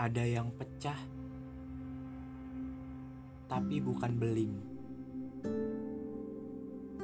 Ada 0.00 0.24
yang 0.24 0.48
pecah, 0.56 0.96
tapi 3.52 3.84
bukan 3.84 4.16
beling. 4.16 4.56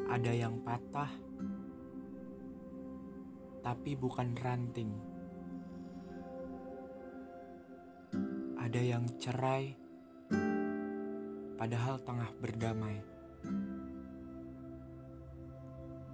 Ada 0.09 0.32
yang 0.32 0.64
patah, 0.64 1.12
tapi 3.61 3.93
bukan 4.00 4.32
ranting. 4.40 4.96
Ada 8.57 8.80
yang 8.80 9.04
cerai, 9.21 9.76
padahal 11.61 12.00
tengah 12.00 12.32
berdamai. 12.40 12.96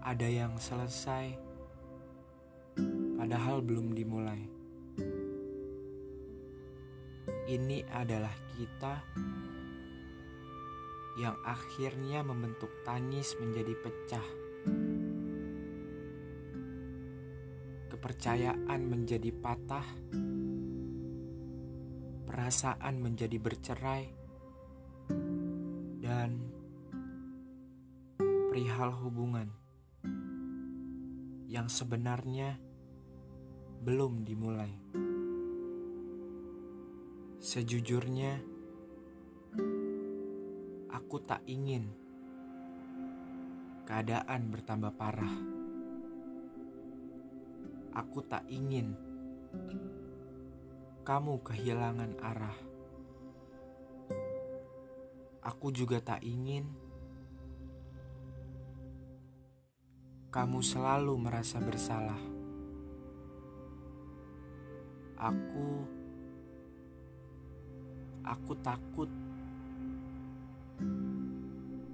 Ada 0.02 0.26
yang 0.26 0.58
selesai, 0.58 1.38
padahal 3.22 3.62
belum 3.62 3.94
dimulai. 3.94 4.61
Ini 7.52 7.84
adalah 7.84 8.32
kita 8.56 8.94
yang 11.20 11.36
akhirnya 11.44 12.24
membentuk 12.24 12.80
tangis 12.80 13.36
menjadi 13.36 13.76
pecah. 13.76 14.28
Kepercayaan 17.92 18.80
menjadi 18.88 19.28
patah, 19.36 19.84
perasaan 22.24 22.94
menjadi 23.04 23.36
bercerai, 23.36 24.04
dan 26.00 26.40
perihal 28.48 28.96
hubungan 28.96 29.52
yang 31.52 31.68
sebenarnya 31.68 32.56
belum 33.84 34.24
dimulai. 34.24 34.72
Sejujurnya, 37.42 38.38
aku 40.94 41.18
tak 41.26 41.42
ingin 41.50 41.90
keadaan 43.82 44.46
bertambah 44.46 44.94
parah. 44.94 45.36
Aku 47.98 48.22
tak 48.30 48.46
ingin 48.46 48.94
kamu 51.02 51.42
kehilangan 51.42 52.14
arah. 52.22 52.58
Aku 55.42 55.74
juga 55.74 55.98
tak 55.98 56.22
ingin 56.22 56.70
kamu 60.30 60.62
selalu 60.62 61.18
merasa 61.18 61.58
bersalah. 61.58 62.22
Aku 65.18 66.01
Aku 68.22 68.54
takut. 68.62 69.10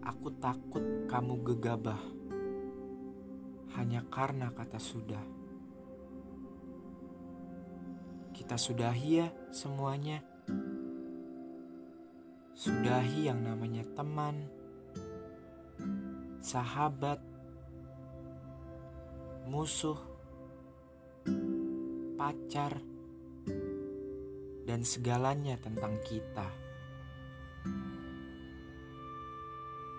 Aku 0.04 0.28
takut 0.40 0.84
kamu 1.08 1.34
gegabah 1.44 2.00
hanya 3.76 4.02
karena 4.08 4.50
kata 4.50 4.80
sudah. 4.80 5.20
Kita 8.34 8.56
sudahi 8.58 9.10
ya 9.22 9.28
semuanya. 9.52 10.24
Sudahi 12.58 13.30
yang 13.30 13.46
namanya 13.46 13.86
teman, 13.94 14.50
sahabat, 16.42 17.22
musuh, 19.46 19.98
pacar 22.18 22.82
dan 24.68 24.84
segalanya 24.84 25.56
tentang 25.56 25.96
kita. 26.04 26.44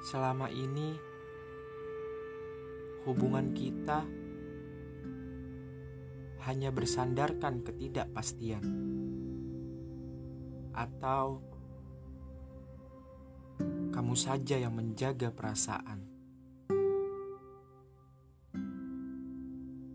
Selama 0.06 0.46
ini, 0.54 0.94
hubungan 3.10 3.50
kita 3.58 4.06
hanya 6.46 6.70
bersandarkan 6.70 7.66
ketidakpastian, 7.66 8.62
atau 10.78 11.42
kamu 13.90 14.14
saja 14.14 14.62
yang 14.62 14.78
menjaga 14.78 15.34
perasaan. 15.34 16.06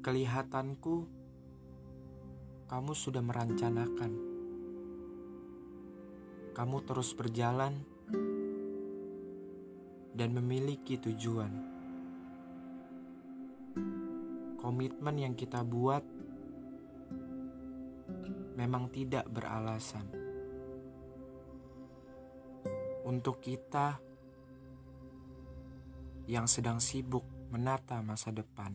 Kelihatanku, 0.03 1.07
kamu 2.67 2.93
sudah 2.93 3.23
merencanakan 3.23 4.34
kamu 6.54 6.87
terus 6.87 7.10
berjalan 7.19 7.82
dan 10.15 10.31
memiliki 10.31 10.94
tujuan. 11.03 11.50
Komitmen 14.62 15.16
yang 15.19 15.34
kita 15.34 15.66
buat 15.66 16.06
memang 18.54 18.87
tidak 18.94 19.26
beralasan. 19.28 20.06
Untuk 23.04 23.42
kita 23.42 23.98
yang 26.31 26.48
sedang 26.48 26.81
sibuk 26.81 27.26
menata 27.53 28.00
masa 28.00 28.32
depan. 28.32 28.72